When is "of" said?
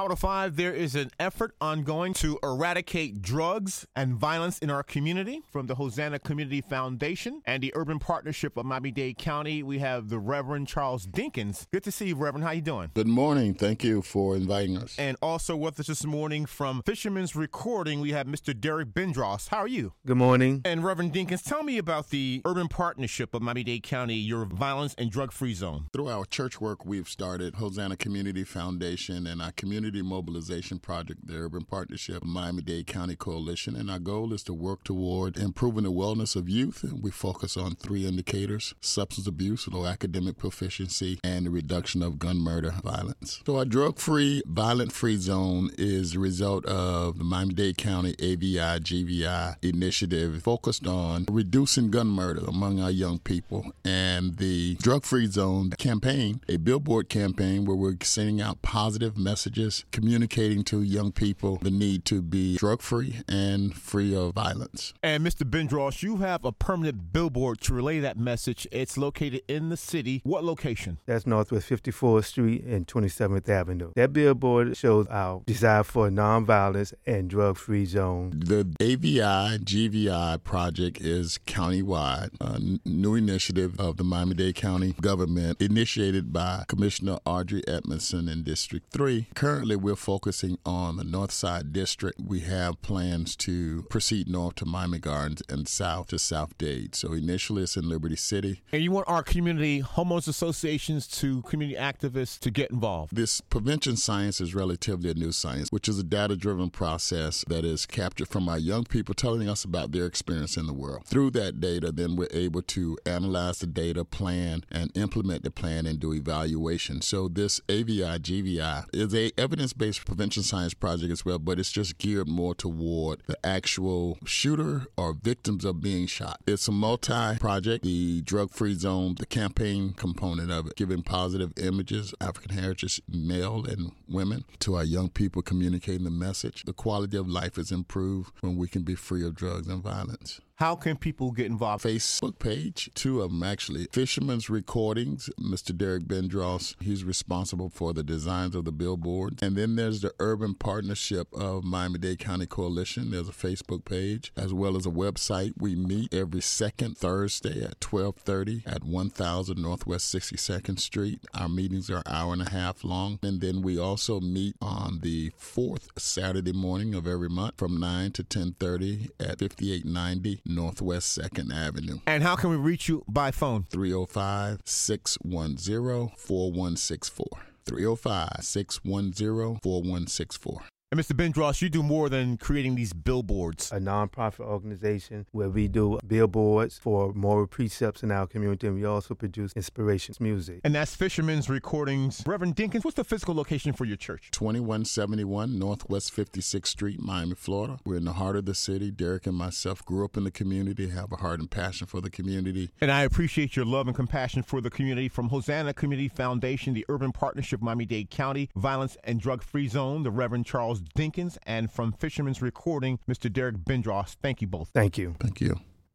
8.56-8.64, 23.34-23.42, 36.36-36.48, 42.02-42.18, 46.66-47.18, 64.14-64.34, 83.78-83.96, 125.64-125.80, 130.52-130.68, 137.16-137.28, 139.26-139.34, 143.22-143.30, 148.54-148.66, 151.32-151.64, 166.94-167.06, 198.34-198.46